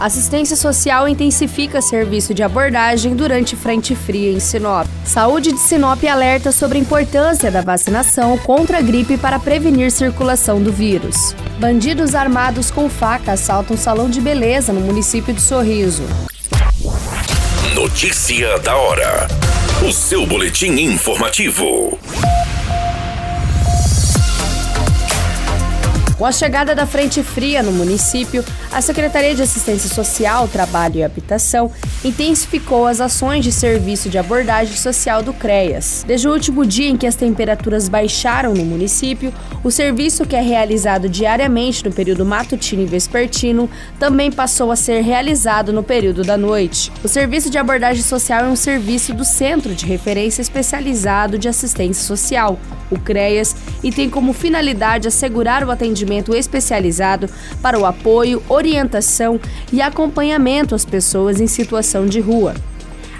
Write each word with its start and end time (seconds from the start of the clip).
Assistência 0.00 0.54
Social 0.54 1.08
intensifica 1.08 1.82
serviço 1.82 2.32
de 2.32 2.44
abordagem 2.44 3.16
durante 3.16 3.56
frente 3.56 3.96
fria 3.96 4.30
em 4.30 4.38
Sinop. 4.38 4.86
Saúde 5.04 5.50
de 5.50 5.58
Sinop 5.58 6.04
alerta 6.04 6.52
sobre 6.52 6.78
a 6.78 6.80
importância 6.80 7.50
da 7.50 7.62
vacinação 7.62 8.38
contra 8.38 8.78
a 8.78 8.80
gripe 8.80 9.18
para 9.18 9.40
prevenir 9.40 9.90
circulação 9.90 10.62
do 10.62 10.72
vírus. 10.72 11.34
Bandidos 11.58 12.14
armados 12.14 12.70
com 12.70 12.88
faca 12.88 13.32
assaltam 13.32 13.76
salão 13.76 14.08
de 14.08 14.20
beleza 14.20 14.72
no 14.72 14.80
município 14.80 15.34
de 15.34 15.40
Sorriso. 15.40 16.04
Notícia 17.74 18.56
da 18.60 18.76
hora. 18.76 19.26
O 19.84 19.92
seu 19.92 20.24
boletim 20.26 20.80
informativo. 20.80 21.98
Com 26.18 26.26
a 26.26 26.32
chegada 26.32 26.74
da 26.74 26.84
frente 26.84 27.22
fria 27.22 27.62
no 27.62 27.70
município, 27.70 28.44
a 28.72 28.82
Secretaria 28.82 29.36
de 29.36 29.42
Assistência 29.42 29.88
Social, 29.88 30.48
Trabalho 30.48 30.96
e 30.96 31.04
Habitação 31.04 31.70
intensificou 32.04 32.88
as 32.88 33.00
ações 33.00 33.44
de 33.44 33.52
serviço 33.52 34.08
de 34.08 34.18
abordagem 34.18 34.76
social 34.76 35.22
do 35.22 35.32
CREAS. 35.32 36.02
Desde 36.04 36.26
o 36.26 36.32
último 36.32 36.66
dia 36.66 36.88
em 36.88 36.96
que 36.96 37.06
as 37.06 37.14
temperaturas 37.14 37.88
baixaram 37.88 38.52
no 38.52 38.64
município, 38.64 39.32
o 39.62 39.70
serviço 39.70 40.26
que 40.26 40.34
é 40.34 40.40
realizado 40.40 41.08
diariamente 41.08 41.84
no 41.84 41.92
período 41.92 42.26
matutino 42.26 42.82
e 42.82 42.86
vespertino 42.86 43.70
também 43.96 44.32
passou 44.32 44.72
a 44.72 44.76
ser 44.76 45.02
realizado 45.02 45.72
no 45.72 45.84
período 45.84 46.24
da 46.24 46.36
noite. 46.36 46.90
O 47.04 47.06
serviço 47.06 47.48
de 47.48 47.58
abordagem 47.58 48.02
social 48.02 48.44
é 48.44 48.48
um 48.48 48.56
serviço 48.56 49.14
do 49.14 49.24
Centro 49.24 49.72
de 49.72 49.86
Referência 49.86 50.42
Especializado 50.42 51.38
de 51.38 51.48
Assistência 51.48 52.04
Social, 52.04 52.58
o 52.90 52.98
CREAS, 52.98 53.54
e 53.84 53.92
tem 53.92 54.10
como 54.10 54.32
finalidade 54.32 55.06
assegurar 55.06 55.62
o 55.62 55.70
atendimento 55.70 56.07
especializado 56.34 57.28
para 57.60 57.78
o 57.78 57.84
apoio, 57.84 58.42
orientação 58.48 59.40
e 59.72 59.82
acompanhamento 59.82 60.74
às 60.74 60.84
pessoas 60.84 61.40
em 61.40 61.46
situação 61.46 62.06
de 62.06 62.20
rua. 62.20 62.54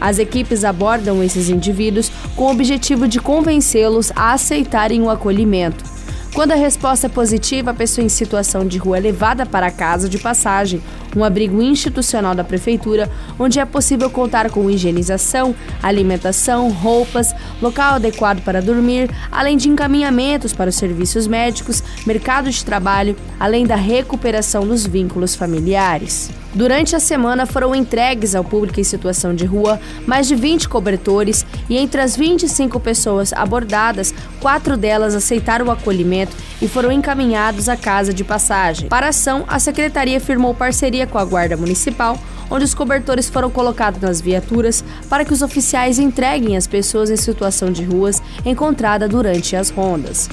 As 0.00 0.18
equipes 0.18 0.64
abordam 0.64 1.22
esses 1.22 1.48
indivíduos 1.48 2.10
com 2.36 2.44
o 2.44 2.50
objetivo 2.50 3.08
de 3.08 3.20
convencê-los 3.20 4.12
a 4.14 4.32
aceitarem 4.32 5.00
o 5.02 5.08
acolhimento. 5.08 5.93
Quando 6.34 6.50
a 6.50 6.56
resposta 6.56 7.06
é 7.06 7.08
positiva, 7.08 7.70
a 7.70 7.74
pessoa 7.74 8.04
em 8.04 8.08
situação 8.08 8.66
de 8.66 8.76
rua 8.76 8.96
é 8.96 9.00
levada 9.00 9.46
para 9.46 9.68
a 9.68 9.70
casa 9.70 10.08
de 10.08 10.18
passagem, 10.18 10.82
um 11.16 11.22
abrigo 11.22 11.62
institucional 11.62 12.34
da 12.34 12.42
prefeitura, 12.42 13.08
onde 13.38 13.60
é 13.60 13.64
possível 13.64 14.10
contar 14.10 14.50
com 14.50 14.68
higienização, 14.68 15.54
alimentação, 15.80 16.70
roupas, 16.70 17.32
local 17.62 17.94
adequado 17.94 18.42
para 18.42 18.60
dormir, 18.60 19.08
além 19.30 19.56
de 19.56 19.68
encaminhamentos 19.68 20.52
para 20.52 20.70
os 20.70 20.74
serviços 20.74 21.28
médicos, 21.28 21.84
mercado 22.04 22.50
de 22.50 22.64
trabalho, 22.64 23.14
além 23.38 23.64
da 23.64 23.76
recuperação 23.76 24.66
dos 24.66 24.84
vínculos 24.84 25.36
familiares. 25.36 26.30
Durante 26.54 26.94
a 26.94 27.00
semana 27.00 27.46
foram 27.46 27.74
entregues 27.74 28.32
ao 28.32 28.44
público 28.44 28.78
em 28.78 28.84
situação 28.84 29.34
de 29.34 29.44
rua 29.44 29.80
mais 30.06 30.28
de 30.28 30.36
20 30.36 30.68
cobertores 30.68 31.44
e 31.68 31.76
entre 31.76 32.00
as 32.00 32.16
25 32.16 32.78
pessoas 32.78 33.32
abordadas, 33.32 34.14
quatro 34.40 34.76
delas 34.76 35.16
aceitaram 35.16 35.66
o 35.66 35.70
acolhimento 35.72 36.36
e 36.62 36.68
foram 36.68 36.92
encaminhados 36.92 37.68
à 37.68 37.76
casa 37.76 38.14
de 38.14 38.22
passagem. 38.22 38.88
Para 38.88 39.06
a 39.06 39.08
ação, 39.08 39.44
a 39.48 39.58
secretaria 39.58 40.20
firmou 40.20 40.54
parceria 40.54 41.08
com 41.08 41.18
a 41.18 41.24
Guarda 41.24 41.56
Municipal, 41.56 42.16
onde 42.48 42.64
os 42.64 42.74
cobertores 42.74 43.28
foram 43.28 43.50
colocados 43.50 44.00
nas 44.00 44.20
viaturas 44.20 44.84
para 45.10 45.24
que 45.24 45.32
os 45.32 45.42
oficiais 45.42 45.98
entreguem 45.98 46.56
as 46.56 46.68
pessoas 46.68 47.10
em 47.10 47.16
situação 47.16 47.72
de 47.72 47.82
ruas 47.82 48.22
encontrada 48.46 49.08
durante 49.08 49.56
as 49.56 49.70
rondas. 49.70 50.28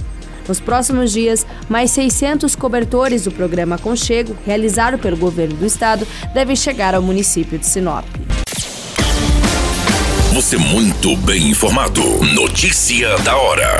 Nos 0.47 0.59
próximos 0.59 1.11
dias, 1.11 1.45
mais 1.69 1.91
600 1.91 2.55
cobertores 2.55 3.23
do 3.23 3.31
programa 3.31 3.77
Conchego, 3.77 4.35
realizado 4.45 4.97
pelo 4.97 5.17
governo 5.17 5.55
do 5.55 5.65
estado, 5.65 6.07
devem 6.33 6.55
chegar 6.55 6.95
ao 6.95 7.01
município 7.01 7.57
de 7.57 7.65
Sinop. 7.65 8.05
Você 10.33 10.57
muito 10.57 11.15
bem 11.17 11.49
informado. 11.49 12.01
Notícia 12.33 13.17
da 13.19 13.35
hora. 13.35 13.77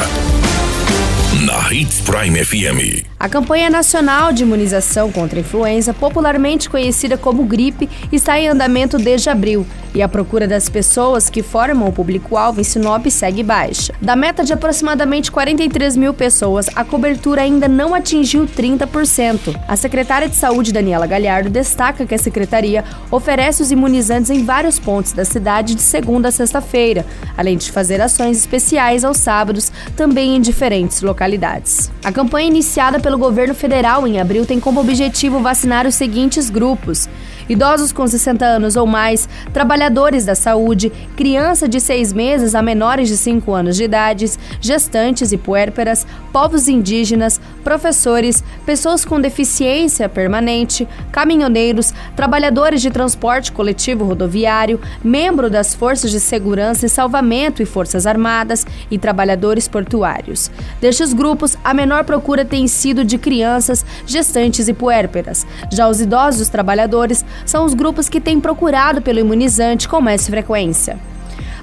Na 1.46 1.74
Hits 1.74 2.02
Prime 2.02 2.44
FM. 2.44 3.11
A 3.22 3.30
campanha 3.30 3.70
nacional 3.70 4.34
de 4.34 4.42
imunização 4.42 5.12
contra 5.12 5.38
a 5.38 5.42
influenza, 5.42 5.94
popularmente 5.94 6.68
conhecida 6.68 7.16
como 7.16 7.44
gripe, 7.44 7.88
está 8.12 8.40
em 8.40 8.48
andamento 8.48 8.98
desde 8.98 9.30
abril 9.30 9.64
e 9.94 10.02
a 10.02 10.08
procura 10.08 10.48
das 10.48 10.70
pessoas 10.70 11.30
que 11.30 11.44
formam 11.44 11.90
o 11.90 11.92
público-alvo 11.92 12.62
em 12.62 12.64
Sinop 12.64 13.06
segue 13.08 13.44
baixa. 13.44 13.94
Da 14.02 14.16
meta 14.16 14.44
de 14.44 14.54
aproximadamente 14.54 15.32
43 15.32 15.98
mil 15.98 16.14
pessoas, 16.14 16.68
a 16.76 16.84
cobertura 16.84 17.42
ainda 17.42 17.68
não 17.68 17.94
atingiu 17.94 18.48
30%. 18.48 19.60
A 19.68 19.76
secretária 19.76 20.30
de 20.30 20.36
Saúde, 20.36 20.72
Daniela 20.72 21.06
Galhardo, 21.06 21.50
destaca 21.50 22.06
que 22.06 22.16
a 22.16 22.18
secretaria 22.18 22.84
oferece 23.10 23.62
os 23.62 23.72
imunizantes 23.72 24.30
em 24.30 24.44
vários 24.46 24.80
pontos 24.80 25.12
da 25.12 25.26
cidade 25.26 25.76
de 25.76 25.82
segunda 25.82 26.30
a 26.30 26.32
sexta-feira, 26.32 27.06
além 27.38 27.58
de 27.58 27.72
fazer 27.72 28.02
ações 28.02 28.38
especiais 28.38 29.04
aos 29.04 29.18
sábados, 29.18 29.72
também 29.96 30.36
em 30.38 30.42
diferentes 30.42 31.02
localidades. 31.02 31.92
A 32.04 32.12
campanha 32.12 32.48
iniciada 32.48 33.00
pelo 33.00 33.11
governo 33.18 33.54
federal 33.54 34.08
em 34.08 34.20
abril 34.20 34.46
tem 34.46 34.60
como 34.60 34.80
objetivo 34.80 35.40
vacinar 35.40 35.88
os 35.88 35.96
seguintes 35.96 36.50
grupos: 36.50 37.10
idosos 37.48 37.92
com 37.92 38.06
60 38.08 38.46
anos 38.46 38.76
ou 38.76 38.86
mais, 38.86 39.28
trabalhadores 39.54 40.26
da 40.26 40.36
saúde, 40.36 40.92
criança 41.16 41.68
de 41.68 41.80
6 41.80 42.14
meses 42.14 42.56
a 42.56 42.62
menores 42.62 43.08
de 43.08 43.18
5 43.18 43.52
anos 43.54 43.76
de 43.76 43.84
idade, 43.84 44.32
gestantes 44.60 45.32
e 45.32 45.38
puérperas, 45.38 46.06
povos 46.32 46.68
indígenas, 46.68 47.40
professores, 47.62 48.44
pessoas 48.66 49.06
com 49.06 49.20
deficiência 49.20 50.10
permanente, 50.10 50.88
caminhoneiros, 51.12 51.94
trabalhadores 52.16 52.82
de 52.82 52.92
transporte 52.92 53.52
coletivo 53.52 54.04
rodoviário, 54.04 54.80
membro 55.04 55.50
das 55.50 55.74
forças 55.74 56.12
de 56.12 56.20
segurança 56.20 56.86
e 56.86 56.90
salvamento 56.90 57.62
e 57.62 57.66
forças 57.66 58.06
armadas 58.06 58.66
e 58.90 58.98
trabalhadores 58.98 59.68
portuários. 59.68 60.52
Destes 60.80 61.14
grupos, 61.14 61.58
a 61.64 61.74
menor 61.74 62.04
procura 62.04 62.44
tem 62.44 62.68
sido 62.68 63.04
de 63.04 63.18
crianças, 63.18 63.86
gestantes 64.06 64.68
e 64.68 64.74
puérperas. 64.74 65.46
Já 65.72 65.88
os 65.88 66.02
idosos 66.02 66.50
trabalhadores 66.50 67.24
são 67.46 67.66
os 67.66 67.74
grupos 67.74 68.10
que 68.10 68.22
têm 68.22 68.40
procurado 68.40 69.02
pelo 69.02 69.20
imunizante 69.20 69.88
com 69.88 70.02
mais 70.02 70.28
frequência. 70.28 71.11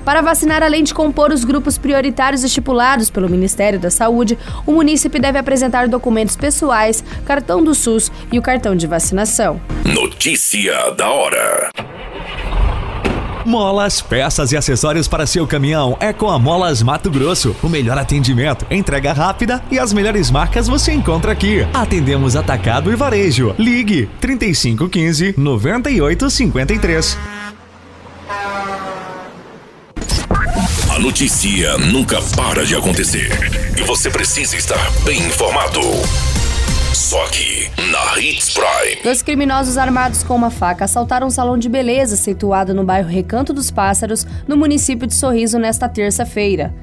Para 0.08 0.22
vacinar, 0.22 0.62
além 0.62 0.82
de 0.82 0.94
compor 0.94 1.32
os 1.32 1.44
grupos 1.44 1.76
prioritários 1.76 2.42
estipulados 2.42 3.10
pelo 3.10 3.28
Ministério 3.28 3.78
da 3.78 3.90
Saúde, 3.90 4.38
o 4.64 4.72
munícipe 4.72 5.18
deve 5.18 5.38
apresentar 5.38 5.86
documentos 5.86 6.34
pessoais, 6.34 7.04
cartão 7.26 7.62
do 7.62 7.74
SUS 7.74 8.10
e 8.32 8.38
o 8.38 8.42
cartão 8.42 8.74
de 8.74 8.86
vacinação. 8.86 9.60
Notícia 9.84 10.92
da 10.92 11.10
hora. 11.10 11.68
Molas, 13.44 14.00
peças 14.00 14.50
e 14.50 14.56
acessórios 14.56 15.06
para 15.06 15.26
seu 15.26 15.46
caminhão 15.46 15.94
é 16.00 16.10
com 16.10 16.30
a 16.30 16.38
Molas 16.38 16.82
Mato 16.82 17.10
Grosso. 17.10 17.54
O 17.62 17.68
melhor 17.68 17.98
atendimento, 17.98 18.64
entrega 18.70 19.12
rápida 19.12 19.62
e 19.70 19.78
as 19.78 19.92
melhores 19.92 20.30
marcas 20.30 20.68
você 20.68 20.90
encontra 20.90 21.32
aqui. 21.32 21.66
Atendemos 21.74 22.34
atacado 22.34 22.90
e 22.90 22.96
varejo. 22.96 23.54
Ligue 23.58 24.08
3515 24.22 25.34
9853. 25.36 27.37
A 30.98 31.00
notícia 31.00 31.78
nunca 31.78 32.18
para 32.36 32.66
de 32.66 32.74
acontecer 32.74 33.30
e 33.78 33.82
você 33.84 34.10
precisa 34.10 34.56
estar 34.56 34.90
bem 35.04 35.16
informado. 35.28 35.80
Só 36.92 37.24
aqui, 37.24 37.70
na 37.92 38.20
Hits 38.20 38.52
Prime. 38.52 39.00
Dois 39.04 39.22
criminosos 39.22 39.78
armados 39.78 40.24
com 40.24 40.34
uma 40.34 40.50
faca 40.50 40.86
assaltaram 40.86 41.28
um 41.28 41.30
salão 41.30 41.56
de 41.56 41.68
beleza 41.68 42.16
situado 42.16 42.74
no 42.74 42.82
bairro 42.82 43.08
Recanto 43.08 43.52
dos 43.52 43.70
Pássaros, 43.70 44.26
no 44.48 44.56
município 44.56 45.06
de 45.06 45.14
Sorriso, 45.14 45.56
nesta 45.56 45.88
terça-feira. 45.88 46.74